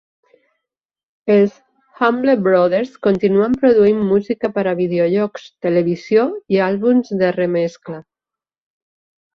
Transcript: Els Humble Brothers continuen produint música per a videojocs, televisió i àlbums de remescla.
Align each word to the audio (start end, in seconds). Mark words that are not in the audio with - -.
Els 1.33 1.59
Humble 2.07 2.35
Brothers 2.47 2.97
continuen 3.09 3.59
produint 3.65 4.01
música 4.15 4.53
per 4.57 4.67
a 4.73 4.77
videojocs, 4.83 5.47
televisió 5.69 6.27
i 6.57 6.63
àlbums 6.71 7.17
de 7.23 7.35
remescla. 7.41 8.05